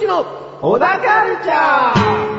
[0.00, 0.24] 池の
[0.62, 2.30] 小高カルチャー。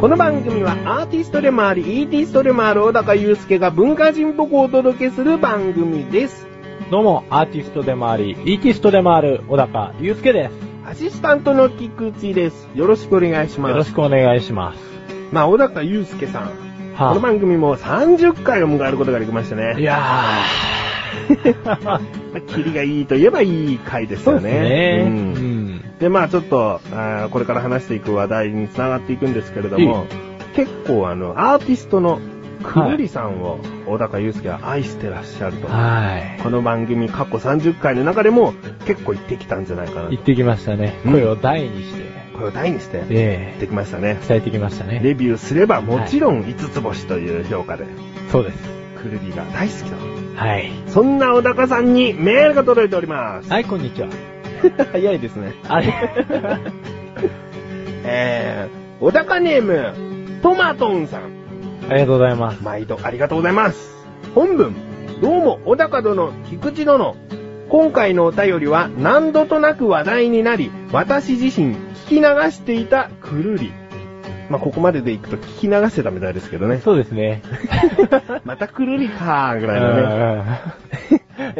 [0.00, 6.46] この番組はアーティストでもあり、イーティストでもある小高祐介が文化人っぽくお届けする番組です。
[6.90, 10.50] どうも、アーティストでもあり、イーティストでもある、小高祐介で
[10.86, 12.68] アシスタントの菊池です。
[12.74, 13.60] よろしくお願いしす。
[13.60, 13.70] ます。
[13.70, 14.80] よろしくお願いします。
[15.32, 16.42] まあ、小高祐介さん。
[16.94, 19.76] はこの番組も30回を迎えることができましたね。
[19.78, 19.98] いやー。
[21.84, 22.00] まあ、
[22.40, 25.02] キリがいいといえばいい回ですよね。
[25.04, 25.47] そうん。
[25.98, 30.06] で、まあちょっと、あーこれから話していく話題に繋がっていくんですけれども、
[30.54, 32.20] 結構あの、アーティストの
[32.62, 35.68] くるりさんを小高祐介は愛してらっしゃると。
[35.68, 36.40] はい。
[36.42, 38.54] この番組過去30回の中でも
[38.86, 40.98] 結構言ってきたんじゃないかな行ってきましたね。
[41.04, 42.02] うん声を大にして、
[42.34, 44.26] これを大にして言っえてきましたねえ。
[44.28, 45.00] 伝えてきましたね。
[45.02, 47.86] レビューすればもちろん5つ星という評価で、
[48.30, 48.58] そうです。
[49.02, 49.96] くるりが大好きだ。
[50.44, 50.70] はい。
[50.88, 53.50] そんな小高さんにメールが届いております。
[53.50, 54.37] はい、こんにちは。
[54.92, 55.54] 早いですね。
[55.68, 55.92] あれ
[58.04, 61.22] えー、小高ネーム、トマトンさん。
[61.90, 62.62] ありがとうございます。
[62.62, 63.96] 毎度ありがとうございます。
[64.34, 64.74] 本文、
[65.20, 67.16] どうも小高殿、菊池殿。
[67.68, 73.72] 今回のお便りは何度となく話題になり、私自身聞き流していたくるり。
[74.48, 76.80] まあ、ここまででいくと聞き流してたみたいですけどね。
[76.82, 77.42] そうですね。
[78.44, 80.60] またくるりかーぐらいのね。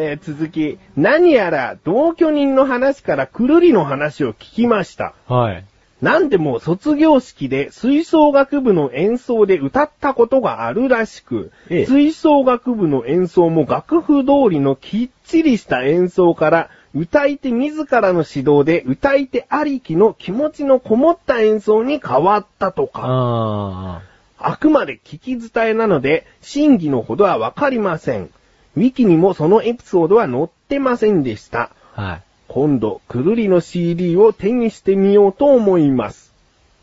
[0.09, 5.15] うんえー続き、何やら同居人の話からくるりの話を聞きました。
[5.27, 5.65] はい。
[6.01, 23.03] なんでも卒業式で吹奏楽部の演奏で歌ったことがあるらしく、ええ吹奏楽部の演奏も楽譜通りのきっちりした演奏から、歌い手自らの指導で歌い手ありきの気持ちのこもった演奏に変わったとか。
[23.05, 24.03] あ
[24.41, 28.31] あくまで聞き伝えなので、真偽のほどはわかりません。
[28.79, 31.73] ウィキにもそのエピソードは載ってませんでした。
[31.97, 32.03] あ。
[32.03, 32.23] はい。
[32.47, 36.33] 今度、くるりの CD を手にしてみようと思います。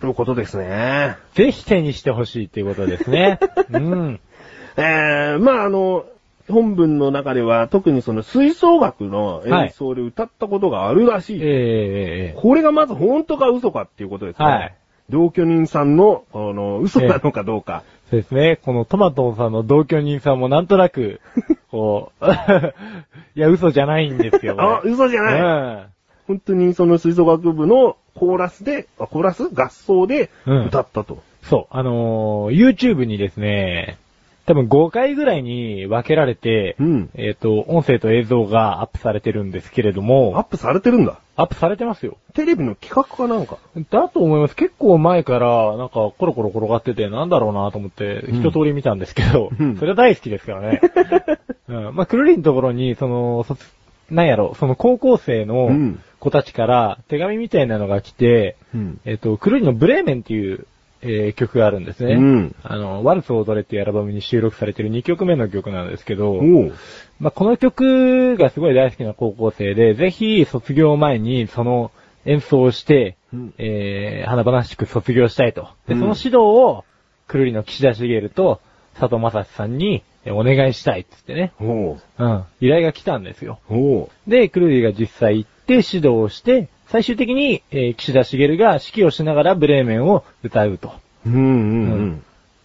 [0.01, 1.15] ということですね。
[1.33, 3.39] ぜひ手にしてほしいっていうことですね。
[3.71, 4.19] うん。
[4.77, 6.05] えー、まああの、
[6.49, 11.41] 本文の中では特にその吹奏楽の演奏で歌ったことがあるらしい。
[11.41, 14.45] ええええこれがまず本当か嘘かっていうことですね。
[14.45, 14.75] はい。
[15.09, 17.83] 同居人さんの、この、嘘なのかどうか。
[18.09, 18.59] そうですね。
[18.61, 21.21] このトマトンさんの同居人さんもなんとなく、
[21.75, 22.25] こう、
[23.35, 24.55] いや、嘘じゃないんですよ。
[24.57, 25.85] あ、嘘じゃない、うん。
[26.27, 31.21] 本当にその吹奏楽部のコーラスで、あコーラス合奏でうん歌ったと。
[31.43, 33.97] そう、あのー YouTube にですね、
[34.45, 41.19] 多分5回ぐらいに分けられて、うんえっ、と、音声と映像がアップされてるんですけれどアッも、プされてるんだ。
[41.35, 42.17] アップされてますよ。
[42.33, 43.57] テレビの企画かなんか？
[43.89, 44.55] だと思います。
[44.55, 50.81] 結構前から、なんか、コロコロ転がってて、なんだろうなと思って、うん一通り見たんですけど、うんそれは大好きですからね。
[51.67, 51.95] うん。
[51.95, 53.57] まあ、くるりのところに、その、そ
[54.11, 58.99] なんやろ、その高校生のうん子たちから手紙みたいなのが来て、うん。
[59.05, 60.65] えっ、と、くるりのブレーメンっていう、
[61.01, 62.13] えー曲があるんですね。
[62.13, 66.41] うんあの、ワルツを踊れっていうアルバムに収録されてる2曲目の曲なんですけど。
[67.19, 71.91] まあ、この曲がすごい大好きな高校生で、ぜひ卒業前にその
[72.25, 75.69] 演奏をして、うんえー、華々しく卒業したいと。
[75.87, 76.83] で、うんその指導を、
[77.27, 78.61] くるりの岸田茂と
[78.93, 81.53] 佐藤正史さんにえお願いしたいっつってね。
[81.59, 82.01] おう。
[82.17, 82.43] うん。
[82.59, 83.59] 依頼が来たんですよ。
[84.27, 90.93] で、くるりが実際行って指導をして、最終的に、えー岸田茂が指揮をしながらブレーメンを歌うと。
[91.25, 91.45] うんうんう
[92.07, 92.23] ん。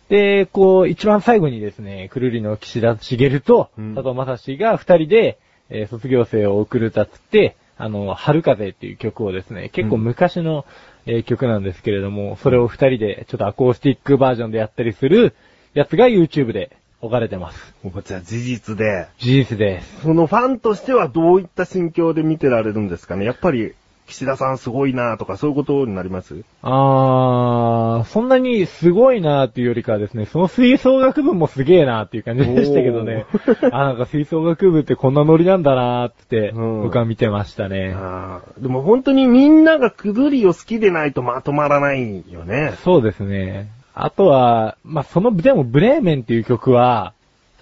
[0.08, 5.38] で、こう、一番最後にですね、くるりの岸田茂とうん佐藤正史が二人で、
[5.70, 10.64] えー卒業生を送る歌っつって、あの、春風っていう曲をですね、結構昔の、
[11.06, 15.34] えー曲なんですけれども、それを二人でちょっとアコースティックバージョンでやったりする
[15.72, 17.74] やつが YouTube で置かれてます。
[17.82, 20.02] おじゃあ事実で、事実です。
[20.02, 23.24] そのファンとしてはどういった心境で見てられるんですかね？
[23.24, 23.72] やっぱり、
[24.10, 26.42] 岸田さんすごいなとかそういうことになります？
[26.62, 33.26] あー、そんなにすごいなーっていうよりかはですね、その吹奏楽部もすげーなーっていう感じでしたけどね。
[33.72, 37.94] あ、なんか吹奏楽部ってこんなノリなんだなーって、うん僕は見てましたね。
[37.96, 42.74] あーでも本当にみんながくずりを好きでないとまとまらないよね。
[42.84, 43.68] そうですね。
[43.94, 47.12] あとは、まあ、その、でもブレーメンっていう曲は、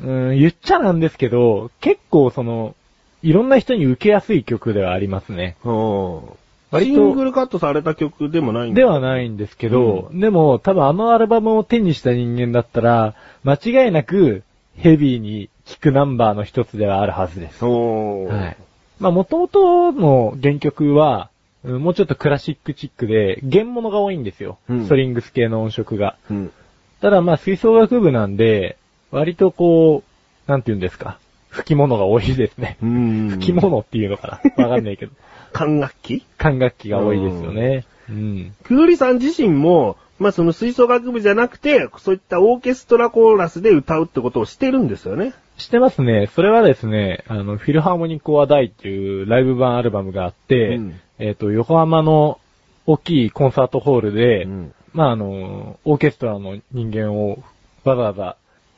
[0.00, 2.74] うん、言っちゃなんですけど、結構その、
[3.22, 5.56] いろんな人に受けやすい曲ではありますね。
[5.64, 6.20] うん。
[6.70, 13.54] 割とシングルカットされた曲でもないんではないんですけど、でも多分あのアルバムを手にした人間だったら、間
[13.84, 14.42] 違いなく
[14.76, 17.58] ヘビーに聴くナンバーの一つではあるはずです。
[17.58, 18.26] そう。
[18.28, 18.56] はい。
[19.00, 21.38] まあ元々の原曲は、うん
[21.82, 24.58] もうちょっとクラシックチックで、弦物が多いんですよ。
[24.68, 26.16] うんストリングス系の音色が。
[26.30, 26.52] うん。
[27.00, 28.76] ただまあ吹奏楽部なんで、
[29.10, 30.04] 割とこ
[30.46, 31.18] う、なんて言うんですか。
[31.50, 32.76] 吹き物が多いですね。
[32.82, 33.28] うん。
[33.30, 35.12] 吹き物っていうのかなわかんないけど。
[35.52, 36.24] 管楽器？
[36.36, 37.84] 管楽器が多いですよね。
[38.10, 38.54] うん。
[38.64, 45.32] くるりさん自身も、まあその吹奏楽部じゃなくて、そういったオーケストラコーラスで歌うってことをしてるんですよね。
[45.56, 46.28] してますね。
[46.34, 52.38] それはですね、あの、フィルハーモニック・オア・ダイっていうライブ版アルバムがあって、うんえっ、と、横浜の
[52.86, 57.42] 大きいコンサートホールで、うんまあ、あの、オーケストラの人間を
[57.84, 58.36] わざわざ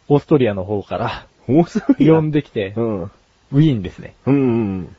[0.09, 1.27] オーストリアの方から
[1.59, 3.03] おすごいな呼んできて、うん。
[3.03, 4.15] ウィーンですね。
[4.27, 4.39] うんう
[4.83, 4.97] ん。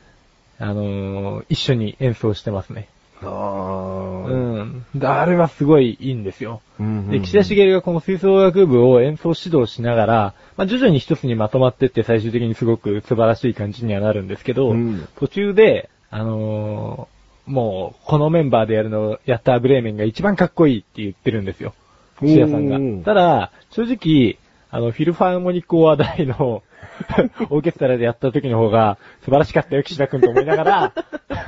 [0.58, 2.88] あのー一緒に演奏してますね。
[3.22, 4.64] あうあ。
[4.64, 4.84] ん。
[4.94, 6.60] であれはすごいいいんですよ。
[6.78, 21.74] うんで、岸田茂がこの吹奏楽部を演奏指導しながら、まあ、徐々に一つにまとまってって最終的にすごく素晴らしい感じにはなるんですけど、うん途中で、あのーもう、このメンバーでやるの、やったブレーメンが一番かっこいいって言ってるんですよ。
[22.20, 23.04] 岸田さんうんが。
[23.04, 24.38] ただ、正直、
[24.74, 26.62] あの、フィルファーモニックオアダイの
[27.50, 30.92] オーケストラでやった時の方が素晴らしかったよ、岸田くんと思いながら、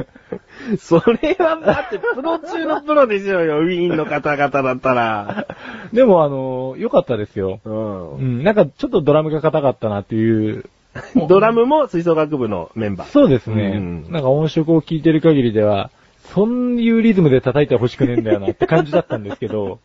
[0.79, 5.47] それはだってプロ中のプロでしょうよ、ウィーンの方々だったら。
[5.95, 7.61] でもあのー良かったですよ。
[7.65, 7.71] う。
[7.71, 10.67] うんん、なんかちょっとドラムが硬かったなっていう
[11.27, 13.09] ドラムも吹奏楽部のメンバー。
[13.09, 13.73] そうですね。
[13.77, 15.91] うんなんか音色を聞いてる限りでは、
[16.35, 19.79] そういうリズムで叩いてほしくねえんだよなって感じだったんですけど、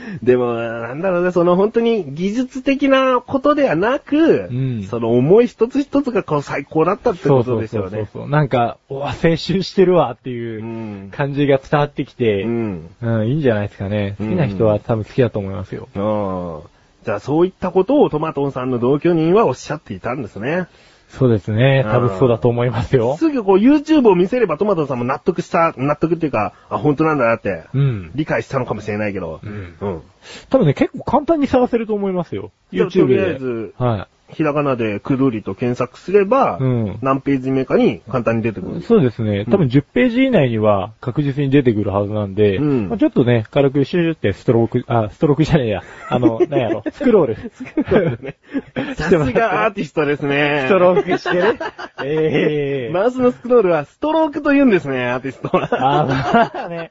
[0.22, 7.90] でも、なんだろうね、その本当に技術的なことではなく、うんその思い一つ一つがこう最高だったってことですよね。
[7.90, 8.30] そうそうそうそう。
[8.30, 10.32] なんか、おわ、青春してるわってう。
[10.32, 13.28] いうん感じが伝わってきて、ううん、ん。
[13.28, 14.16] いいんじゃないですかね。
[14.18, 15.88] 好きな人は多分好きだと思いますよ。
[15.94, 16.70] うん。
[17.04, 20.66] じゃあそういったことをトマトンさんの同居人はおっしゃっていたんですね。
[21.10, 21.84] そうですね。
[21.84, 23.16] 多分そうだと思いますよ。
[23.16, 28.10] すぐこう YouTube を見せればトマトンさんも納得した、納得っていうか、あ、本当なんだなって、うん。
[28.14, 29.40] 理解したのかもしれないけど。
[29.42, 30.02] うんうん。
[30.50, 32.52] 多分ね、結構簡単に探せると思いますよ。
[32.72, 32.90] YouTube で。
[32.90, 38.82] とりあえずはひらがなでくるりと検索すれば、うん何ページ目かに簡単に出てくるい。。
[38.82, 39.44] そうですね。
[39.46, 45.82] 多分10ページ以内には確実に出てくるはずなんで、うんまあちょっとね、軽くシューってストローク、あ、ストロークじゃねえや。
[46.08, 47.36] あの、 なんやろ、スクロール。
[48.94, 50.64] さすがアーティストですね。
[50.66, 51.58] ストロークしてね。
[52.04, 55.68] ええ マウスのスクロールはストロークと言うんですね、アーティストは。
[55.72, 56.90] あ、まあね。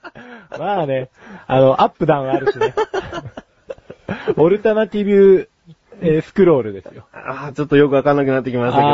[0.58, 1.10] まあね。
[1.48, 2.74] あの、アップダウンあるしね。
[4.38, 5.50] オルタナティブ、
[6.02, 7.06] えースクロールですよ。
[7.14, 8.90] ああ、ちょっとよくわかんなくなってきましたけど。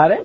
[0.00, 0.24] あ れ？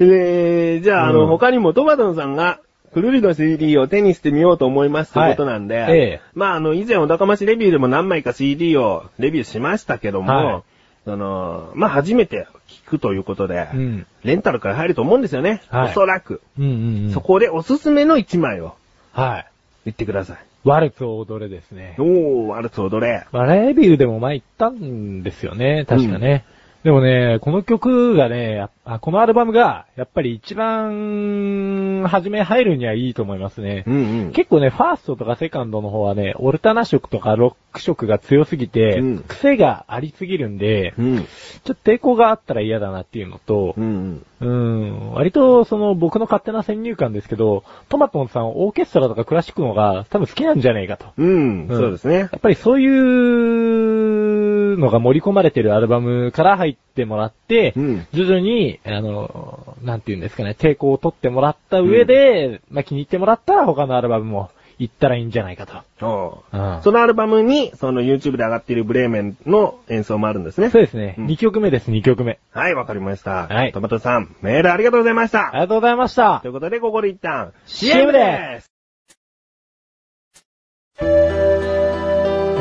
[0.00, 2.60] えー、じゃあ、あの、うん他にもトマトンさんが、
[2.92, 10.62] くるりの CD を手にしてみようと思いますってことなんで、はいええまあ、あの、以前お高ましレビューでも何枚か CD をレビューしましたけども、はい
[11.04, 14.06] その、まあ、初めて聞くということで、うん。
[14.24, 15.62] レンタルから入ると思うんですよね。
[15.68, 16.42] はいおそらく。
[16.58, 17.12] うんうんうん。
[17.12, 18.74] そこでおすすめの1枚を
[19.12, 19.46] はい。
[19.86, 20.36] 言ってください。
[20.64, 21.96] ワルツを踊れですね。
[21.98, 23.26] おー、ワルツ踊れ。
[23.32, 26.44] まあ、レビューでも前言ったんですよね、確かね。
[26.84, 33.82] でもね、この曲がね、あこのアルバムが、やっぱり一番、初め入るにはいいと思いますね。
[33.86, 34.32] うんうん。
[34.32, 41.18] 結構ね、ファーストとかセカンドの方はね、オルタナ色とかロック色が強すぎて、うん癖がありすぎるんで、うん。
[41.18, 41.26] ちょっ
[41.64, 51.06] と抵抗があったら嫌だなっていうのとう、んうん、割とその僕の勝手な先入観ですけど、トマトンさんオーケストラとかクラシックのが多分好きなんじゃねえかと。
[51.16, 51.66] うん。
[51.66, 51.76] うん。
[51.76, 52.18] そうですね。
[52.18, 65.82] やっぱりそういうのが盛り込まれてるアルバムから入ってもらって、うん徐々に、あの、なんていうんですかね、抵抗を取ってもらった上で、まあ気に入ってもらったら他のアルバムも行ったらいいんじゃないかと。
[66.06, 70.70] おうんそのアルバムに、その YouTube で上がっているブレーメンの演奏もあるんですね。
[70.70, 71.16] そうですね。
[71.18, 72.38] うん2曲目です、2曲目。
[72.52, 73.46] はい、わかりました。
[73.48, 75.48] はいトマトさん、メールありがとうございました。
[75.48, 76.50] ありがとうございましたとい。
[76.50, 78.70] うことで、ここで一旦、CM です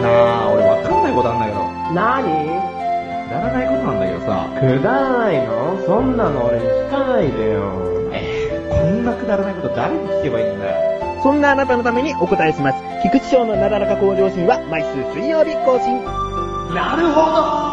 [0.01, 1.57] なあ、俺わかんないことあんだけど。
[1.93, 2.27] なに
[3.27, 4.47] くだらないことなんだけどさ。
[4.59, 5.83] くだらないの？
[5.85, 8.09] そんなの俺に聞かないでよ。
[8.13, 10.86] えー、こんなくだらないこと誰に聞けばいいんだよ。
[11.23, 12.83] そんなあなたのためにお答えします。
[13.03, 16.03] 菊池賞のなだらか向上心は毎週水曜日更新。
[16.73, 17.67] なるほど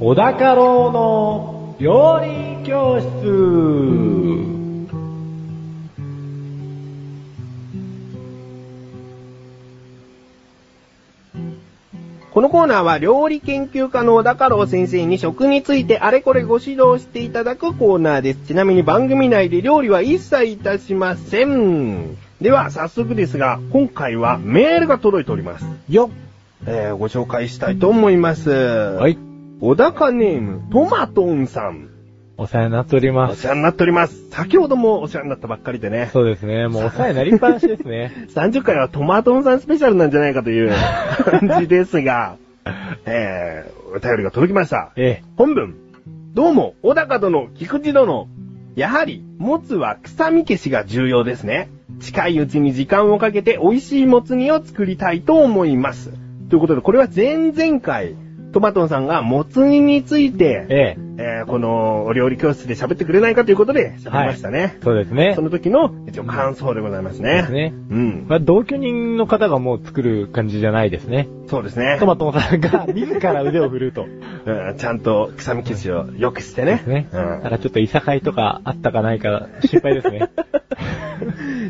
[0.00, 4.03] 小高郎の料理教室
[12.54, 18.46] コーナーは料理研究家の小田太郎先生に食についてあれこれご指導していただくコーナーです。
[18.46, 22.16] ちなみに番組内で料理は一切いたしません。
[22.40, 25.66] では、早速ですが、今回はメールが届いております。
[25.88, 26.10] よ
[26.64, 28.50] えー、ご紹介したいと思います。
[28.50, 29.00] は。
[29.00, 29.18] はい
[29.60, 31.88] 小高ネーム、トマトンさん。
[32.36, 33.42] お世話になっておりおます。
[33.42, 34.30] 世話になっております。
[34.30, 36.10] 先ほどもお世話になったばっかりでね。
[36.12, 36.68] そうですね。
[36.68, 38.12] もうお世話になりっぱなしですね。
[38.32, 40.72] 30回はトマトンさんスペシャルなんじゃないかという
[41.24, 42.36] 感じですが、
[43.06, 44.92] えー、お便りが届きました。
[44.96, 45.74] え本文。
[46.34, 48.28] どうも、小高殿、菊池殿。
[48.74, 51.68] やはり、もつは臭み消しが重要ですね。
[52.00, 56.10] 近いうちに時間をかけて美味しいもつ煮を作りたいと思います。
[56.48, 58.16] ということで、これは前々回、
[58.54, 60.30] トマトンさんがもつ煮についえ。
[60.30, 60.96] て、ええ。
[61.16, 64.78] えーこのお料理教室で喋ってくれないかということで喋りましたね。
[64.82, 65.42] そうですねそ。
[65.42, 67.42] の時の一応感想でございますね。
[67.42, 67.72] ですね。
[67.90, 68.26] うん。
[68.28, 71.28] まあ、同居人の方がもう作る感じじゃないですね。
[71.48, 71.96] そうですね。
[72.00, 74.06] トマトさんが自ら腕を振るうと。
[74.46, 76.82] うんちゃんと臭み消しを良くしてね。
[76.86, 77.08] ね。
[77.12, 80.18] うだからちょっといさかいとかあったかないか心配ですね。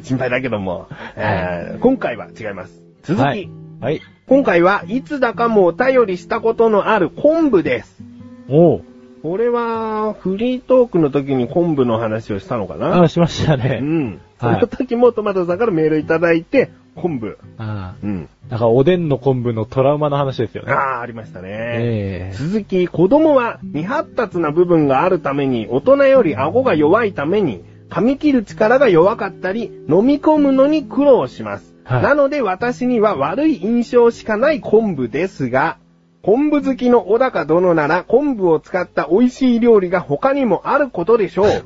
[0.00, 2.82] ん 心配だけども、えー今回は違います。
[3.02, 3.63] 続き、はい。
[3.80, 4.00] はい。
[4.26, 8.02] 今回はいつだかもお便りしたことのある昆布です。
[8.48, 8.82] おう。
[9.22, 13.02] これは、フリートークの時に昆布の話をしたのかな？
[13.02, 13.80] あ、しましたうね。
[13.80, 14.20] ん。
[14.38, 17.38] そはいの時もトマトさんからメールいただいて、昆布。
[17.56, 18.28] あうん。
[18.46, 18.50] あ。
[18.50, 20.72] だからおでんの昆布のトラウマの話ですよね。
[20.72, 21.48] ああ、ありましたね。
[21.50, 31.73] ええ続き、子供は未発達な部分があるために、大人より顎が弱いために、噛み切る力が弱かったり、飲み込むのに苦労します。
[31.84, 35.78] はいなので私には悪い印象しかない昆布ですが、
[36.22, 41.64] 昆布好きの小高殿なら昆布を使った美味しい料理が他にもあることでしょう。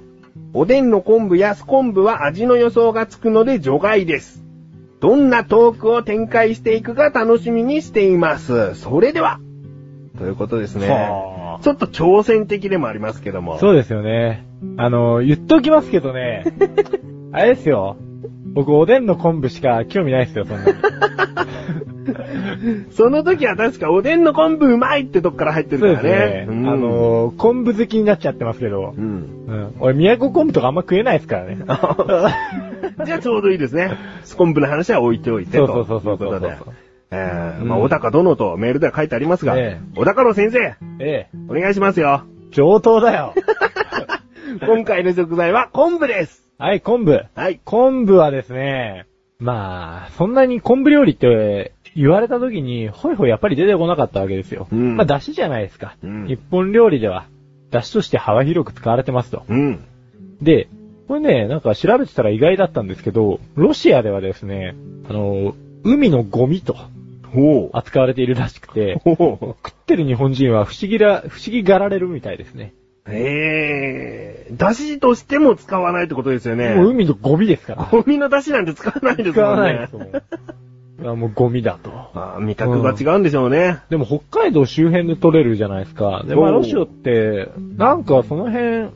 [0.53, 4.45] おでんの昆布や酢昆布は味の予想がつくので除外です。
[5.01, 8.75] どんなトークを展開していくか楽しみにしています。
[8.75, 9.39] それでは。
[10.19, 10.89] ということですね。
[10.89, 13.59] はあちょっと挑戦的でもありますけども。
[13.59, 14.47] そうですよね。
[14.77, 16.45] あの、言っておきますけどね。
[17.33, 17.97] あれですよ。
[18.59, 20.75] 僕、おでんの昆布しか興味ないですよ、そんなに。
[22.91, 26.09] その時は確かおでんの昆布うまいってとこから入ってるそうからね。
[26.09, 26.69] ですね。
[26.69, 29.01] あうん、の、昆布好きになっちゃってますけどう。
[29.01, 29.05] ん。
[29.47, 29.75] うん。
[29.79, 31.59] 俺、宮古昆布とかあんま食えないですからね。
[33.07, 33.93] じゃあちょうどいいですね。
[34.25, 35.69] スコンブの話は置いておいてと。
[35.69, 36.57] そうそうそうそうそういことで。
[37.13, 41.29] えー、うんまあ、小高殿とメールでは書いてありますが、ええ小高の先生、ええ。
[41.49, 42.25] お願いしますよ。
[42.51, 43.35] 上等だよ。
[44.65, 46.47] 今回の食材は昆布です。
[46.59, 47.25] はい、昆布。
[47.35, 47.61] はい。
[47.65, 49.07] 昆布はですね、
[49.39, 54.67] まあ、そんなに昆布料理って言われた時に、ほいほいやっぱり出てこなかったわけですよ。
[54.73, 55.97] うんまあ、出汁じゃないですか。
[56.03, 57.27] うん日本料理では、
[57.71, 59.45] 出汁として幅広く使われてますと。
[59.49, 59.85] うん。
[60.41, 60.69] で、
[61.07, 64.75] これね、なんか調べてたら意外だったんですけど、ロシアではですね、
[65.09, 66.77] あの、海のゴミと。
[67.73, 69.01] 扱われているらしくて。
[69.05, 72.73] 食ってる日本人は不思議ら、不思議がられるみたいですね。
[73.11, 76.75] ええー、出汁としても使わないってことですよね。
[76.75, 77.85] もう海のゴミですから。
[77.91, 79.61] ゴミの出汁なんて使わないです使もんね。
[79.61, 80.09] わないですもん。
[81.11, 81.91] あもうゴミだと。
[82.15, 83.79] あー味覚が違うんでしょうね。
[83.89, 86.25] でも北海道周辺で取れるじゃないですか。
[86.27, 88.91] で、まあロシアって、なんかその辺、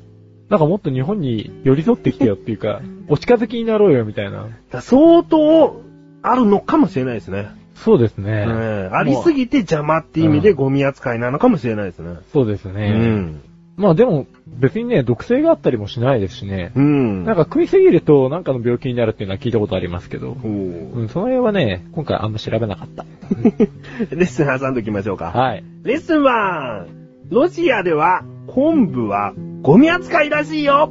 [0.48, 4.48] なんかもっと日本に寄り添ってきてよっていうか、お近づきになろうよみたいな。
[4.80, 5.80] 相当
[6.22, 7.48] あるのかもしれないですね。
[7.76, 8.46] そうですね。
[8.48, 12.16] ええありすぎて邪魔って意味でゴミ扱いなのかもしれないですね。
[12.32, 12.90] そうですうね。
[12.90, 13.40] ん。
[13.76, 16.72] まあでも、別にね、毒性があったりもしないですしね。
[16.74, 17.24] うん。
[17.24, 20.36] なんか食いすぎるとなんかの病気になるっていうのは聞いたことありますけど。
[20.44, 23.04] おうん、その辺はね、今回あんま調べなかった。
[23.34, 23.66] ー
[24.14, 25.26] レッスン挟んどきましょうか。
[25.26, 25.64] はい。
[25.84, 27.02] レッスン 1!
[27.30, 30.90] ロシアでは昆布はゴミ扱いらしいよ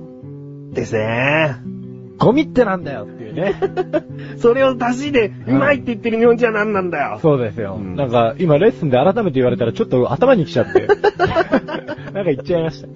[0.74, 1.81] ですね。
[2.22, 3.56] ゴミってなんだよっていうね。
[4.38, 7.20] それを出汁でうまいって言ってる日本人は何なんだよ。
[7.20, 7.80] そうですよ。
[7.80, 10.86] うんなんか、今レッスンで改めて言われたらちょっと頭に来ちゃって。
[12.13, 12.88] なんか言っちゃいました。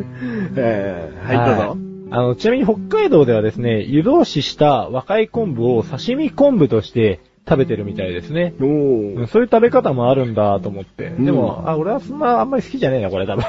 [0.57, 1.77] ええはい、どうぞ。
[2.11, 8.53] あの、ちなみに北海道ではですね、湯通しした若い昆布を刺身昆布として食べてるみたいですね。
[8.59, 9.27] おー。
[9.27, 11.09] そういう食べ方もあるんだと思って。
[11.09, 13.45] んでも、あ、俺はそんなあんまり好きじゃねえな、これ多分。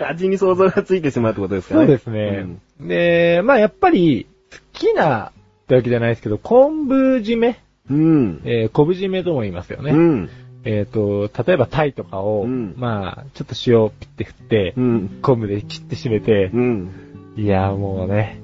[0.06, 1.80] 味に想像がついてしまうってことですかね。
[1.80, 2.46] そうですね。
[2.80, 7.58] で、まあやっぱり、好きなってわけじゃないですけど、昆布締め、
[7.90, 8.40] うん。
[8.44, 9.92] えー、昆布締めとも言いますよね。
[9.92, 10.30] うん。
[10.64, 15.18] えっ、と、例えばタイとかを、うんまあ、ちょっと塩ピッて振って、うん。
[15.22, 16.90] 昆布で切って締めて、うん。
[17.36, 18.40] いや、もうね、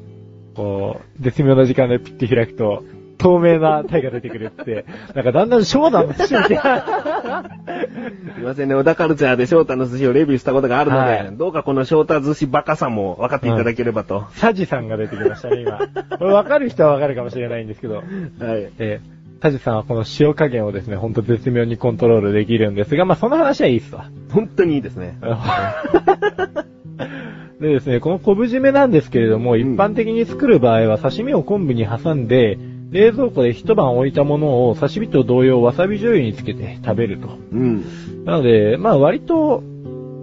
[0.56, 2.82] こう、絶妙な時間でピッて開くと、
[3.18, 7.50] 透明なタイが出てくるって、なんかだんだん翔太の寿司みたいな。
[8.34, 14.26] すいませんね、小田カルチャーで翔太の寿司をレビューしたことがあるので、はいどうかこの翔太寿司バカさも分かっていただければと。
[14.34, 15.78] サジさんが出てきましたね、今。
[16.18, 17.96] これ分かる人は分かるかもしれないんですけど。
[17.96, 18.06] はい。
[18.78, 24.10] えータジさんはこの塩加減をですね、ほんと絶妙にコントロールできるんですが、まあその話はいいっすわ。
[24.32, 25.16] 本当にいいですね。
[27.60, 32.58] でですね、この昆布締めなんですけれども、ん一般的に作る場合は刺身を昆布に挟んで、
[32.90, 37.28] 冷蔵庫で一晩置いたものを刺身と同様わさび醤油につけて食べると。
[37.52, 38.24] うん。
[38.24, 39.62] なので、まあ割と、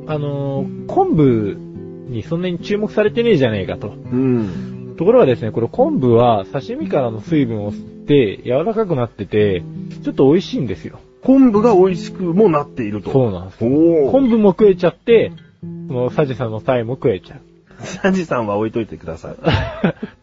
[0.07, 1.57] あのー昆布
[2.10, 3.89] にそんなに注目されてねえじゃねえかと。
[3.89, 4.95] うん。
[4.98, 9.63] ところがですね、これ昆布は刺身からの水分を吸って柔らかくなってて、
[10.03, 11.00] ちょっと美味しいんですよ。
[11.24, 13.12] 昆布が美味しくもなっていると。
[13.12, 13.60] そうなんです。
[13.60, 15.31] 昆布も食えちゃって、
[15.88, 17.41] このサジさんのタイも食えちゃう。
[18.01, 19.36] サジさんは置いといてください。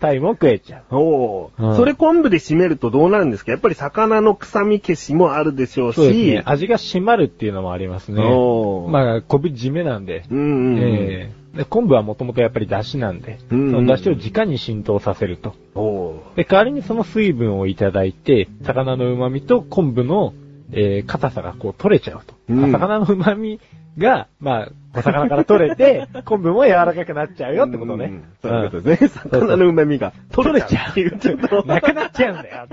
[0.01, 0.97] タイも食えちゃう。
[0.97, 3.53] おー、うんそれ昆布で締めるとどうなるんですか？
[3.53, 5.97] やっぱり魚の臭み消しもあるでしょうし。
[5.97, 6.43] そうですね。
[6.45, 8.23] 味が締まるっていうのもありますね。
[8.25, 10.25] おーまあ、昆布締めなんで。
[10.31, 10.79] うんうんうん。
[10.79, 15.53] ええで昆布はもともとやっぱり出汁なんで、うんうんその出汁を直に浸透させると。
[15.75, 20.33] おーで、代わりにその水分をいただいて、魚の旨味と昆布の、
[20.73, 22.35] えー硬さがこう取れちゃうと。
[22.49, 23.61] うん魚の旨味
[23.99, 28.07] が、まあ、お魚から取れて、 昆布も柔らかくなっちゃうよってことね。
[28.07, 29.11] うんうんそういうことですね。
[29.31, 32.67] 魚の旨味が取れちゃうっていう、ちょっと、なくなっちゃうんだよ。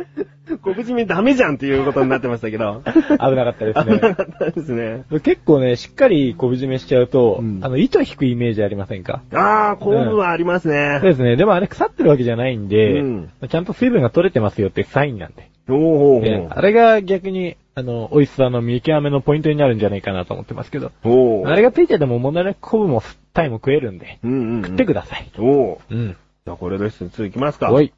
[0.63, 2.81] 昆布締めダメじゃんっていうことになってましたけど。
[2.85, 2.91] 危
[3.35, 4.15] なかったです危なね。
[4.15, 5.03] かったですね。
[5.21, 9.21] 結構ね、しっかり昆布締めしちゃうと、うんあの、糸引くイメージありませんか？
[9.33, 10.99] あー、昆布はありますそうね。
[11.03, 11.35] ですね。
[11.35, 15.49] でもあれ腐ってるわけじゃないんで、うんちゃんと水分が取れてますよってサインなんで。
[15.75, 20.91] おーであれが逆に、あの、美味しさの見極めのポイントになるんじゃないかなと思ってますけど。
[21.03, 24.63] おーあれがついてても問題なく昆布もタイも食えるんで、うんうんうん。
[24.63, 25.31] 食ってください。
[25.37, 26.17] おーうん。
[26.45, 27.71] じゃあこれレッスン2いきますか。
[27.71, 27.93] おい。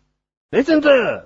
[0.51, 1.23] レッスン 2!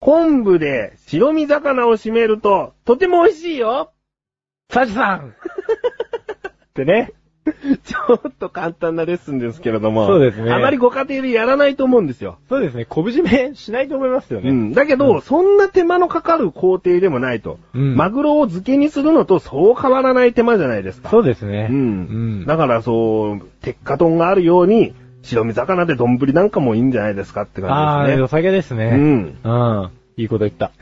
[0.00, 3.92] 昆布で白身魚を締めると、とても美味しいよ
[4.68, 7.12] サジさん ってね。
[7.84, 10.06] ちょっと簡単なレッスンですけれども。
[10.06, 12.38] そうですねあまりご家庭でやらないと思うんですよ。
[12.48, 12.84] そうですね。
[12.84, 14.50] 昆布締めしないと思いますよね。
[14.50, 14.72] うん。
[14.72, 17.58] だけど、そんな手間のかかる工程でもないと。
[17.74, 21.10] うんマグロを漬けにするのとそう変わらない手間じゃないですか。
[21.10, 21.68] そうですね。
[21.70, 21.76] うん。
[21.76, 21.80] う
[22.42, 28.20] んだからそう、鉄火丼があるように、白身魚で丼なんかもいいんじゃないですかってああ、感じですね。
[28.22, 28.90] 良さげですね。
[28.92, 29.36] うん。
[29.44, 29.48] う
[29.86, 29.90] ん。
[30.16, 30.72] いいこと言った。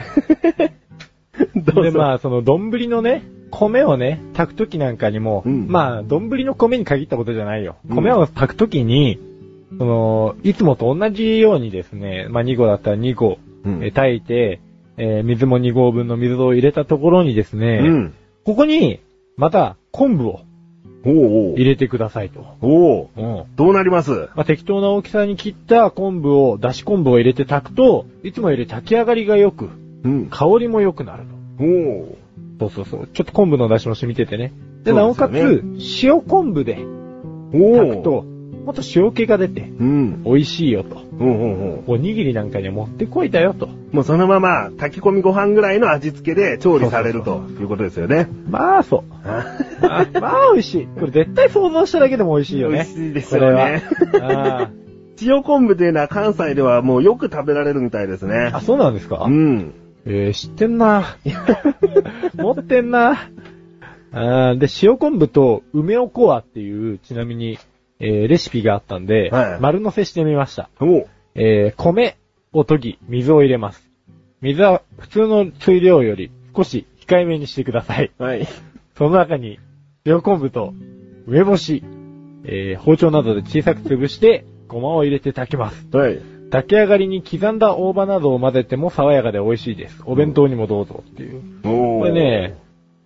[1.56, 1.98] どうで、ぞ。
[1.98, 7.76] まあ、その、丼のね、米をね、炊くときなんかにも、うんまあ、丼の米に限ったことじゃないよ。
[7.88, 9.18] うん米を炊くときに、
[9.78, 14.60] その、いつもと同じようにですね、まあ2合だったら2合、うんえー炊いて、
[14.96, 18.14] えー水も2合分の水を入れたところにですね、うん。
[18.44, 19.00] ここに、
[19.36, 20.40] また、昆布を
[21.04, 22.44] おうおう入れてくださいと。
[22.60, 23.42] おううん。
[23.56, 24.10] どうなります？
[24.34, 29.70] まあ、適当な大きさに切った昆布を、だし昆布を入れて炊くと、いつもより炊き上がりが良く、
[30.04, 30.26] うん。
[30.30, 31.24] 香りも良くなる
[31.58, 31.64] と。
[31.64, 31.66] お
[32.02, 32.16] う
[32.60, 33.08] そうそうそう。
[33.12, 34.52] ちょっと昆布の出しも染みててね。
[34.84, 35.64] で、なおかつ、
[36.02, 36.78] 塩昆布で
[37.52, 38.24] 炊くと、
[38.64, 40.22] もっと塩気が出て、うん。
[40.24, 40.96] 美味しいよと。
[41.18, 43.68] おうおうおうおにぎりなんかにはもってこいだよと。
[43.92, 48.28] もうそのまま炊き込みご飯ぐらいの味付けで調理されるということですよね。
[48.48, 49.02] まあ、そう。
[49.26, 49.56] あ
[50.20, 50.86] まあ、美味しい。
[50.98, 52.74] これ絶対想像しただけでも美味しいよね。
[52.74, 53.82] 美味しいですよね
[55.22, 58.56] 塩昆布っていうのは関西ではもうよく食べられるみたいですねー。
[58.56, 59.24] あ、そうなんですか？
[59.26, 59.72] うん。
[60.06, 61.16] えー、知ってんな
[62.34, 63.30] 持ってんな
[64.12, 67.58] あーで、塩昆布と梅おこわっていう、ちなみに、
[68.00, 70.70] えーレシピがあったんで、はい丸乗せしてみました。
[71.34, 72.16] えー米
[72.52, 73.88] を研ぎ、水を入れます。
[74.40, 78.10] 水は普通の水量より少し控えめにしてください。
[78.18, 78.48] はい。
[78.96, 79.58] その中に、
[80.04, 80.74] 塩昆布と
[81.26, 81.84] 梅干し、
[82.44, 85.86] えー包丁などで小さく潰して、ごまを入れて炊きます。
[85.92, 86.20] はい。
[86.50, 90.02] 炊き上がりに刻んだ大葉などを混ぜても爽やかで美味しいです。
[90.04, 91.42] お弁当にもどうぞっていう。
[91.62, 92.58] これね、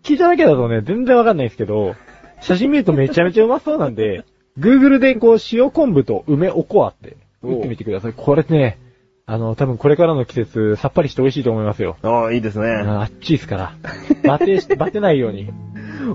[0.03, 1.95] 聞いただけだとね、全然わかんないんですけど、
[2.41, 4.25] 写真見るとめちゃめちゃうまそうなんで、
[4.59, 8.13] Google でこう塩昆布と梅おこわって打ってみてください。
[8.15, 8.79] これね、
[9.27, 11.97] あの、多分これからの季節、さっぱりして美味しいと思いますよ。
[12.03, 12.69] ああ、いいですね。
[12.69, 13.75] ああっちいですから。
[14.23, 15.51] バテし、バテないように。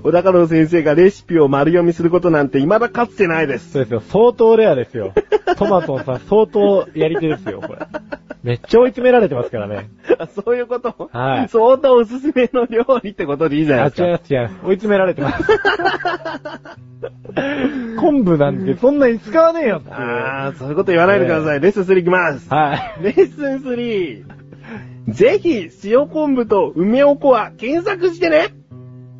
[0.02, 3.72] 小高郎先生がレシピを丸読みすることなんて未だかつてないです。
[3.72, 4.00] そうですよ。
[4.00, 5.12] 相当レアですよ。
[5.56, 7.80] トマトさん相当やり手ですよ、これ。
[8.42, 9.90] めっちゃ追い詰められてますからね。
[10.18, 11.10] あ そういうこと？
[11.12, 14.06] はい相当おすすめの料理ってことでいいじゃないあ、ですか。
[14.06, 14.54] 違います、違います。
[14.64, 15.44] 追い詰められてます。
[17.98, 19.90] 昆布なんてそんなに使わねえよって。
[19.92, 21.60] ああ、そういうこと言わないでください。
[21.60, 22.48] レッスン3いきます。
[22.52, 23.04] はい。
[23.04, 24.24] レッスン3。
[25.08, 28.48] ぜひ、塩昆布と梅おこわ検索してね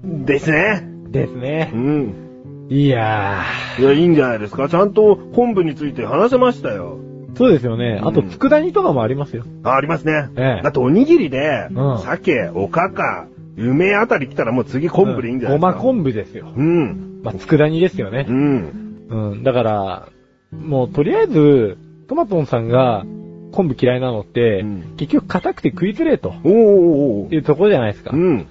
[0.03, 0.83] ですね。
[1.09, 1.71] ですうね。
[1.75, 2.67] ん。
[2.69, 3.45] いや
[3.79, 4.69] いや、いいんじゃないですか。
[4.69, 6.99] ちゃんと昆布について話せましたよ。
[7.33, 7.37] ー。
[7.37, 8.01] そうですよね。
[8.03, 9.45] あと、うん佃煮とかもありますよ。
[9.65, 10.29] あ、ありますね。
[10.37, 15.73] ええだっておにぎりで、うん鮭、おかか、梅あたり来たらもう次昆布でいいんじゃないですか。
[15.73, 16.53] ごま昆布ですよ。
[16.57, 17.21] うん。
[17.23, 18.33] まあ、佃煮ですよねう。
[18.33, 19.07] ん。
[19.09, 19.43] うん。
[19.43, 20.09] だから、
[20.53, 21.77] もうとりあえず、
[22.09, 23.05] トマトンさんが、
[23.53, 26.35] 昆布嫌いなのって、うん結局硬くて食いづれえと。
[26.45, 28.13] おーおーいうところじゃないですか。
[28.15, 28.47] うん。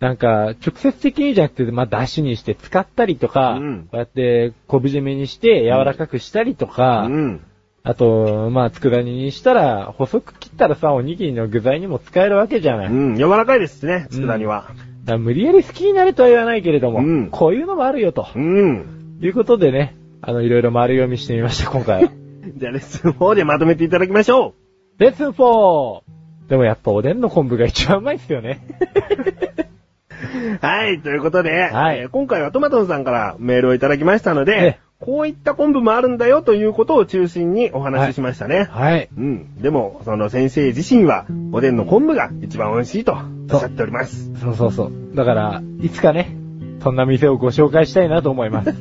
[0.00, 7.40] なんか、直接的にじゃなくて、まあ、出汁にして使ったりとか、うんこうやって昆布締めにして柔らかくしたりとか、うん。
[7.82, 12.88] あと、まあ、佃煮にしたら、細く切ったらさ、おにぎりの具材にも使えるわけじゃない。
[12.88, 13.16] うん。
[13.16, 14.68] 柔らかいですしね、佃煮は。
[15.04, 18.26] だから無理やり好きになれとは言わないけれども、うんこういうのもあるよと。
[18.34, 19.18] うん。
[19.20, 22.10] いうことでね、あの、いろいろ丸読みしてみました、今回は。
[22.56, 24.54] じゃあレッスン4でまとめていただきましょ
[24.98, 26.00] レッスン 4!
[26.48, 28.60] でもやっぱおでんの昆布が一番うまいっすよね。
[30.20, 30.58] う。
[30.64, 38.68] はい、ということで、はいえー今回はトマトンさんからメールをいただきましたのえで、こういった昆布もあるんだよということを中心にお話ししましたね。
[38.70, 39.08] はい。
[39.16, 39.56] うん。
[39.62, 43.16] でも、その先生自身は、おでんの昆布が一番美味しいと
[43.50, 44.30] おっしゃっております。
[44.34, 44.92] そうそうそう。
[45.14, 46.36] だから、いつかね、
[46.82, 48.74] そんな店をご紹介したいなと思います。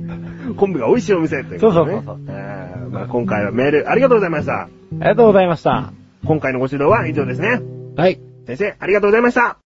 [0.56, 2.02] 昆布が美味しいお店ということで、ね。
[2.06, 4.62] そうそうそうあーまあ、今回はメールありがとうございました。
[4.62, 5.92] ありがとうございました。
[6.24, 7.60] 今回のご指導は以上ですね。
[7.96, 8.18] はい。
[8.46, 9.65] 先生、ありがとうございました。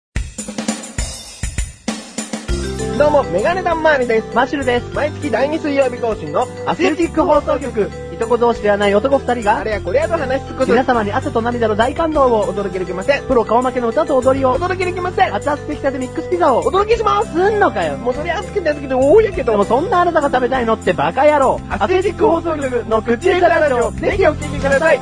[2.99, 4.37] どうも、メガネタンマーニです。
[4.37, 4.95] マッシュルです。
[4.95, 7.91] 毎月第2水曜日更新のアスレチック放送局。
[8.13, 10.71] いとこ同士ではない男二人が、あれやこれやと話し尽くす。
[10.71, 13.27] 皆様に汗と涙の大感動をお届けできません。
[13.27, 15.35] プロ顔負けの歌と踊りをお、届けできません。
[15.35, 17.33] 熱々できたてミックスピザを、お届けします。
[17.33, 17.99] すんのかよ。
[17.99, 21.61] もうそれ熱くて熱くて多いやけどでも、そんなあなたが食べたいのってバカ野郎。
[21.69, 25.01] アスレチック放送局の口下手ラジオ、ぜひお聞きください。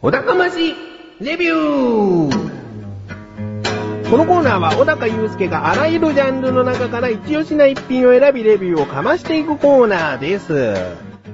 [0.00, 0.74] 小高まし
[1.20, 2.43] レビュー
[4.14, 10.54] このコーナーは小高祐介があらゆるジャンルの中から一押しな一品を選びレビューをかましていくコーナーです。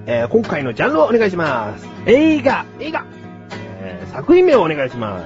[0.06, 1.86] えー今回のジャンルをお願いします。
[2.06, 3.04] 映画、映画、
[3.82, 5.24] えー作品名をお願いします。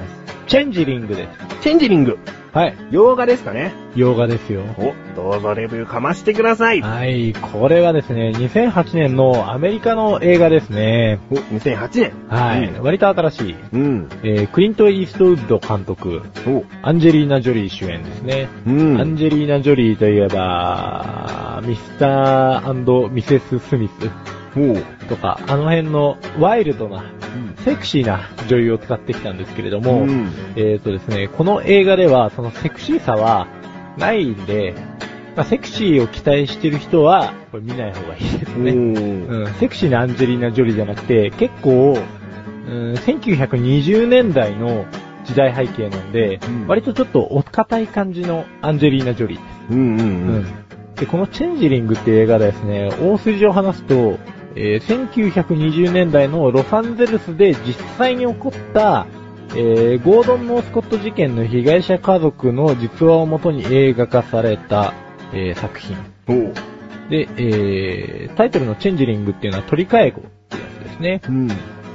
[0.49, 1.61] チェンジリングです。
[1.63, 2.19] チェンジリング、
[2.55, 2.77] はい。
[2.93, 3.75] 洋画ですかね。
[3.97, 4.63] 洋画ですよ。
[4.79, 6.83] お、どうぞレビューかましてください。
[6.83, 7.33] はい。
[7.33, 11.19] これはですね、2008年のアメリカの映画ですね。
[11.33, 12.13] お、2008年。
[12.29, 12.73] はい。
[12.81, 13.57] 割と新しい。
[13.73, 14.09] うん。
[14.23, 18.49] えー、クリント・イーストウッド監督、お、アンジェリーナ・ジョリー主演ですね。
[18.69, 19.01] うん。
[19.01, 24.44] アンジェリーナ・ジョリーといえば、ミスターミセス・スミスお
[25.09, 27.05] とか、あの辺のワイルドな、
[27.65, 33.49] セクシーな女優を使ってきたんですけれども、うんえっ、とですね、この映画ではそのセクシーさは
[33.99, 34.75] ないんで、
[35.37, 38.73] まあ、セクシーを期待してる人は、これ見ない方がいいですね。
[38.73, 38.97] うん。
[39.27, 41.99] うん、セクシーなアンジェリーナ・ジョリーじゃなくて、結構、
[42.69, 44.87] うん、1920年代の
[45.25, 49.55] 時代背景なんで、うん割とちょっとお堅い感じのアンジェリーナ・ジョリーです。
[49.71, 50.03] うんうんう。
[50.03, 50.65] うんん
[50.95, 54.19] で、このチェンジリングっていう映画ですね、大筋を話すと、
[54.57, 59.07] えー1920年代のロサンゼルスで実際に起こった、
[59.51, 64.95] えーゴードン・ノースコット事件の被害者家族の実話をもとに映画化された、
[65.33, 65.97] えー作品。
[66.29, 66.53] お
[67.11, 71.21] で、えータイトルのチェンジリングっていうのは取り替え子ってやつですね。
[71.29, 71.49] うん。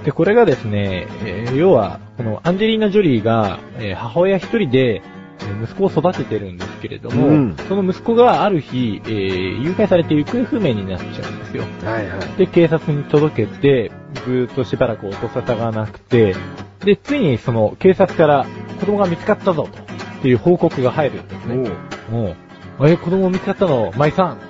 [0.04, 5.18] で、これがですね、えー要は、このアンジェリーナ・ジョリーが、えー母親一人で、えー
[5.63, 11.63] 息子を育ててるんですけれども、うんその息子がある日、えー誘拐されて行方不明になっちゃうんですよ。
[11.84, 12.19] はいはい。
[12.38, 16.36] で、警察に届けて、ずーっとしばらく音沙汰がなくて、
[16.84, 18.45] で、ついにその警察から
[18.80, 21.69] 子供が見つかったぞと、っていう報告が入るんですね。
[22.12, 22.36] も
[22.80, 24.49] う、え、子供見つかったの、舞さんって。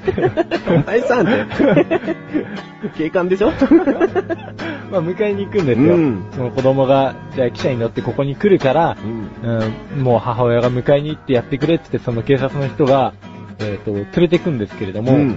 [0.72, 2.16] お前さんって。
[2.96, 3.52] 警官でしょ？
[4.90, 5.94] まあ、迎えに行くんですよ。
[5.94, 8.96] うんその子供が、じゃあ汽車に乗ってここに来るから、
[9.42, 9.90] うん。
[9.94, 13.14] うん、もう母親が迎えに行ってやってくれって言って、その警察の人が、
[13.58, 15.36] えっ、と、連れて行くんですけれども、うん。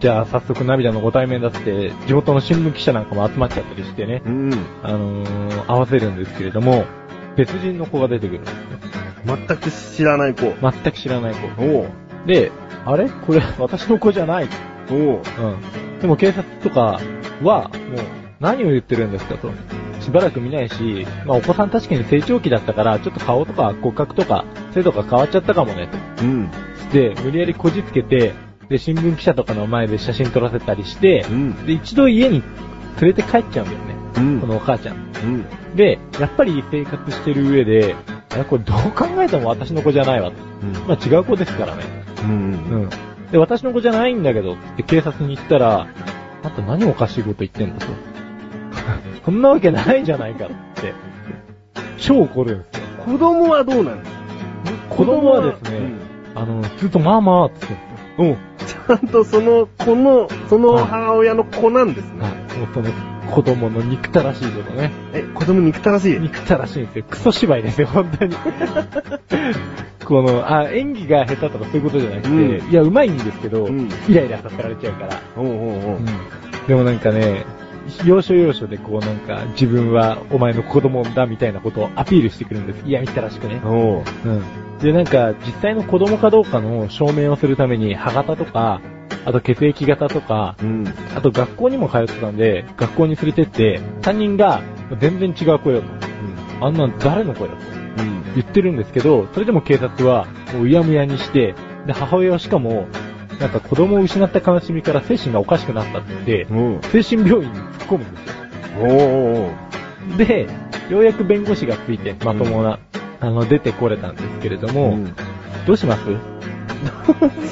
[0.00, 4.50] じゃあ早速涙のご対面だって、地元の新聞記者なんかも集まっちゃったりしてね、うん。
[4.82, 6.84] あのー合わせるんですけれども、
[7.36, 8.60] 別人の子が出てくるんですね。
[9.26, 10.42] 全く知らない子。
[10.60, 11.86] 全く知らない子。
[12.26, 12.50] で、
[12.86, 13.08] あれ？
[13.08, 14.48] これ私の子じゃない。
[14.90, 14.98] おう。
[14.98, 15.06] う
[15.96, 16.00] ん。
[16.00, 16.98] でも警察とか
[17.42, 17.70] は、もう、
[18.40, 19.52] 何を言ってるんですかと。
[20.00, 26.24] しばらく見ないし、まあお子さん確かに成長期だったから、ちょっと顔とか骨格とか、そういうとか変わっちゃったかもね、と。
[26.24, 26.50] うん。
[26.92, 28.32] で、無理やりこじつけて、
[28.70, 31.66] で、新聞記者とかの前で写真撮らせたりしてう、ん。
[31.66, 32.42] で、一度家に
[33.00, 33.94] 連れて帰っちゃうんだよね。
[34.16, 34.96] うんこのお母ちゃん。
[34.96, 35.76] うん。
[35.76, 37.94] で、やっぱり生活してる上で、
[38.36, 40.36] え、これどう考えても私の子じゃないわと。
[40.88, 41.82] まあ違う子ですからね。
[42.24, 42.30] うん。
[42.30, 42.36] う
[42.86, 42.90] ん。
[43.30, 45.86] で、私の子じゃないんだけど、って警察に言ったら、
[46.42, 48.09] あんた何おかしいこと言ってんだと。
[49.24, 50.92] そんなわけないじゃないかって。
[51.98, 52.82] 超怒るんですよ。
[53.04, 53.96] 子供はどうなの
[54.88, 55.80] 子供はですね、
[56.34, 58.66] あの、ずっとママって言ってうん。
[58.66, 62.20] ちゃんとその子の、その母親の子なんですね。
[62.22, 62.58] はい。
[62.58, 62.90] もうその、
[63.30, 64.90] 子供の憎たらしいことね。
[65.14, 66.18] え、子供憎たらしい？
[66.18, 67.04] 憎たらしいんですよ。
[67.08, 68.34] クソ芝居ですよ、本当に。
[70.04, 72.32] この、あ、演技が下手とかそういうことじゃなくて、う
[72.66, 75.20] んいや、うまいんですけど、うんイライラさせられちゃうから。
[75.36, 75.98] おうおうおう
[76.66, 77.44] でもなんかね、
[78.04, 82.86] 要所要所でこうなんか、自分はお前の子供だみたいなことをアピールしてくるんです。
[82.86, 83.60] いや、見たらしくね。
[83.64, 84.78] おううん。
[84.78, 88.80] で、なんか、実際の子供かどうかの証明をするために、歯型とか、
[89.24, 90.84] あと血液型とか、うん。
[91.14, 94.62] あと学校にも通ってたんで、学校に連れてって、担任が
[94.98, 95.86] 全然違う声だと。
[96.62, 97.60] あんなん誰の声だと
[97.98, 98.22] うん。
[98.34, 101.54] 言ってるんですけど、それでも警察は、もううやむやにして、
[101.86, 102.86] で、母親はしかも、
[103.40, 106.80] なんか子供を失った悲しみから精神がおかしくなったって言って、うん。
[107.02, 108.86] 精神病院に突っ込むんですよ。
[110.14, 110.46] おで、
[110.90, 112.78] ようやく弁護士がついて、まともな、
[113.20, 115.14] あの、出てこれたんですけれども、ん
[115.66, 116.29] どうします？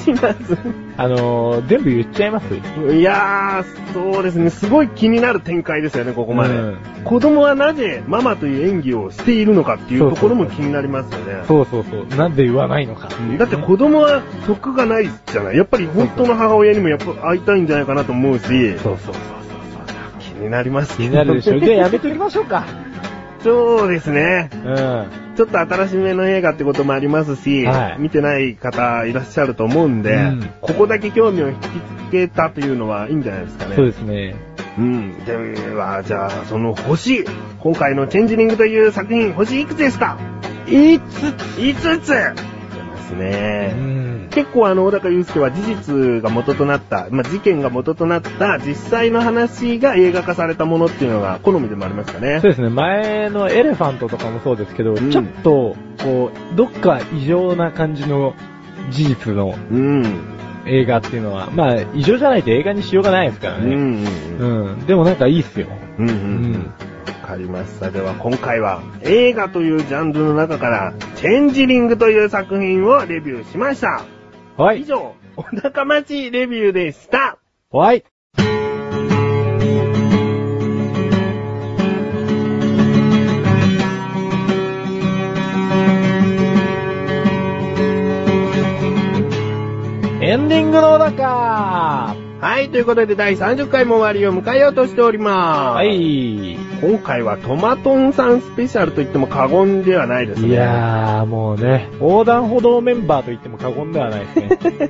[0.03, 0.57] します？
[0.97, 2.45] あのー、全部言っちゃいます？
[2.93, 4.49] いやー、そうですね。
[4.49, 6.53] すごい気になる展開ですよね、ここまで。
[6.55, 11.43] うん子供はなぜママという演技をしているのかっていうところも気になりますよね。
[11.47, 12.05] そうそうそう。
[12.07, 13.07] なんで言わないのか。
[13.37, 15.57] だって子供は得がないじゃない。
[15.57, 19.15] やっぱり本当の母親にもやっぱ会いたいんじゃないかなと思うし、そうそうそうそう
[20.19, 21.57] 気になります気になるでしょ。
[21.57, 22.65] じゃあやめときましょうか。
[23.41, 24.49] そうですね。
[24.53, 25.35] うん。
[25.35, 31.69] ちょっと新しめの映画ってこともありますし、はい見てない方いらっしゃると思うんで、うんここだけ興味を引きつ
[32.11, 33.75] けたというのはいいんじゃないですかね。
[33.75, 34.35] そうですね。
[34.77, 35.25] うん。
[35.25, 35.33] で
[35.73, 37.25] は、じゃあ、その星、
[37.59, 40.17] 今回のチェンジリングという作品、星いくつですか？
[40.67, 41.25] いつ
[41.57, 43.73] ?5 つ出ますうね。
[43.73, 43.98] ん。
[44.29, 52.39] 結構あの、小高祐介は事実が元となった、まあ、事件が元となった実際の話が映画化されたものっていうのが好みでもありますかね。
[52.41, 52.69] そうですね。
[52.69, 58.35] 前のエレファントとかもそうですけど、うんちょっと、こう、どっか異常な感じの
[58.91, 60.35] 事実のうん。
[60.65, 63.73] 映画っていうのは、まあ、異常じゃないと映画にしようがないですからね。
[63.73, 64.05] うん。
[64.39, 64.85] うん。
[64.85, 65.67] でもなんかいいっすよ。
[65.97, 66.09] うん。
[66.09, 66.11] う。
[66.11, 66.73] うんん。
[67.21, 67.91] わかりました。
[67.91, 74.03] では今回は映画というジャンルの中から、チェンジリングという作品をレビューしました。
[74.59, 74.81] はい。
[74.81, 77.37] 以上、お高町レビューでした。
[77.71, 78.03] はい。
[90.21, 95.75] エンディングの中はい、ということで第30回も終わりを迎えようとしております。
[95.75, 96.55] はい。
[96.81, 100.47] 今回はトマトンさんスペシャルと言っても過言ではないですね。
[100.47, 104.57] いやー、もうね、横断歩道メンバーと言っても過言ではないですね。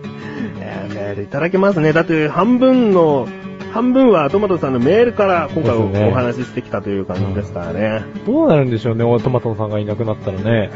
[0.62, 1.94] えーメールいただけますね。
[1.94, 3.28] だって半分の、
[3.72, 8.04] 半分はトマトさんのメールから今回お話ししてきたという感じですからね。
[8.26, 10.70] どうなるんでしょうね、トマトンさんがいなくなったらね。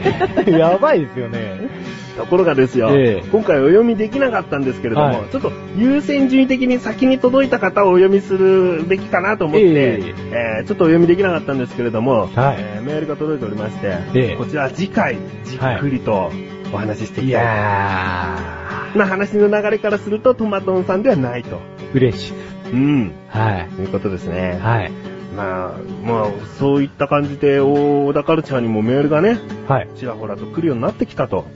[0.46, 1.68] やばいですよね。
[2.16, 10.00] ところがですよ、ええ今回お読みできなかったんですけれども、はいちょっと優先順位的に先に届いた方をお読みするべきかなと思って、え
[10.30, 16.30] えーちょっとお読みできなかったんですけれども、はいえーメールが届いておりまして、ええこちら次回じっくりと
[16.72, 17.44] お話ししていいきたい。
[17.44, 21.60] やな話の流れからするとトマトンさんではないと。
[21.92, 22.34] ー、嬉しい。
[22.72, 23.12] うん。
[23.28, 23.68] はい。
[23.68, 24.58] ということですね。
[24.62, 24.90] はい。
[25.36, 29.88] まあ、まあ、そういった感じで、大田カルチャーにもメールがね、はい。
[29.96, 31.46] ちらほらと来るようになってきたと。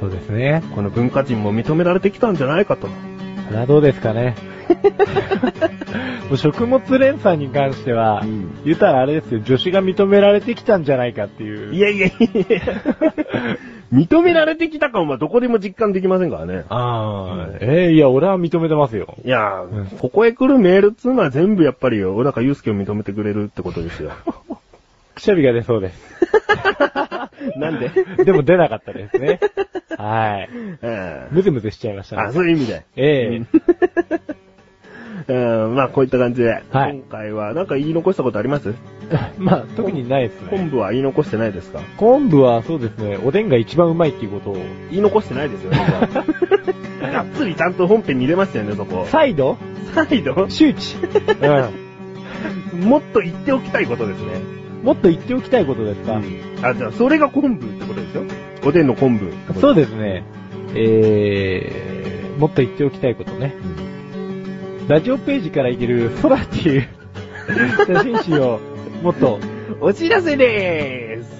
[0.00, 0.62] そうですね。
[0.74, 2.88] この文化人も認められてきたんじゃないかと。
[3.46, 4.34] それはどうですかね。
[6.28, 11.74] もう食物連鎖に関しては、うん言ったらあれですよ、女子が認められてきたんじゃないかっていう。
[11.74, 12.12] いやいやい
[12.48, 12.60] や
[13.94, 16.64] 認められてきた感はどこでも実感できませんからね。
[16.68, 19.14] ああ、えーいや、俺は認めてますよ。
[19.24, 24.10] いや、うんここへ来るメールっつうのは全部やっぱり小高祐介を認めてくれるってことですよ。
[25.14, 26.14] くしゃみが出そうです。
[27.56, 27.90] なんで？
[28.24, 29.38] でも出なかったですね。
[29.96, 30.48] はい。
[30.82, 32.32] えムズムズしちゃいましたえあ、ね。
[32.32, 32.84] そういう意味で。
[32.96, 33.42] え
[35.26, 38.74] うん、まあこういった感じで、はい今回はなんか言い残したことあります？
[39.10, 40.68] え まあ、特にないです昆ね。
[40.70, 41.80] 布は言い残してないですか？
[41.96, 44.56] 昆布はそうですね、おでんが一番うまいっていうことを。
[44.90, 45.78] 言い残してないですよね。
[47.12, 49.04] がっつりちゃんと本編見れましたよね、そこ。
[49.08, 49.56] 再度
[49.94, 50.96] 再度周知。
[52.72, 54.26] うもっと言っておきたいことですね。
[54.82, 54.84] ん。
[54.84, 56.20] もっと言っておきたいことですか、
[56.62, 58.22] あ、じゃあ、それが昆布ってことですよ。
[58.66, 59.60] おでんの昆布。
[59.60, 60.24] そうですね。
[60.74, 63.54] えー、もっと言っておきたいことね。
[64.88, 66.86] ラジオページからいける空っていう
[67.86, 68.60] 写真集を
[69.02, 69.38] もっと
[69.80, 71.34] お知らせでーす。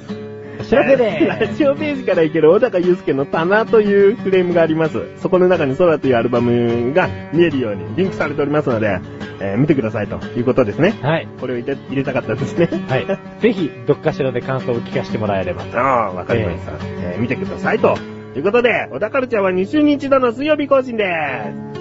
[0.61, 4.98] お知らせで ラジオページからいける小高祐介の棚というフレームがあります。
[5.18, 8.98] そこの中に空というアルバムが見えるようにリンクされておりますので、
[9.40, 10.94] えー見てくださいということですね。
[11.02, 11.28] はい。
[11.40, 12.68] これを入れ入れたかったんですね。
[12.88, 13.07] はい。
[13.40, 15.64] ぜひ、どっかしらで感想を聞かせてもらえれば。
[15.74, 16.72] ああ、わかりました。
[17.02, 17.96] えー見てくださいと。
[18.35, 21.07] ということで、小田カルチャーは2週に一度の水曜日更新で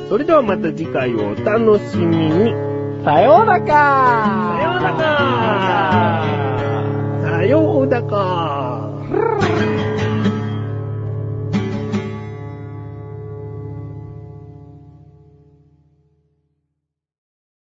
[0.04, 0.10] す。
[0.10, 2.54] それではまた次回をお楽しみに。
[3.04, 6.24] さようだかさようだか
[7.24, 8.92] さようだか